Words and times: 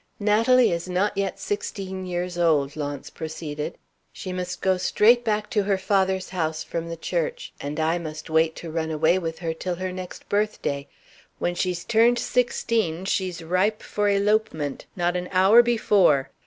"Natalie 0.19 0.71
is 0.71 0.89
not 0.89 1.15
yet 1.15 1.39
sixteen 1.39 2.07
years 2.07 2.35
old," 2.35 2.75
Launce 2.75 3.11
proceeded. 3.11 3.77
"She 4.11 4.33
must 4.33 4.59
go 4.59 4.77
straight 4.77 5.23
back 5.23 5.47
to 5.51 5.61
her 5.65 5.77
father's 5.77 6.29
house 6.29 6.63
from 6.63 6.89
the 6.89 6.97
church, 6.97 7.53
and 7.61 7.79
I 7.79 7.99
must 7.99 8.27
wait 8.27 8.55
to 8.55 8.71
run 8.71 8.89
away 8.89 9.19
with 9.19 9.37
her 9.45 9.53
till 9.53 9.75
her 9.75 9.91
next 9.91 10.27
birthday. 10.27 10.87
When 11.37 11.53
she's 11.53 11.85
turned 11.85 12.17
sixteen, 12.17 13.05
she's 13.05 13.43
ripe 13.43 13.83
for 13.83 14.09
elopement 14.09 14.87
not 14.95 15.15
an 15.15 15.29
hour 15.31 15.61
before. 15.61 16.31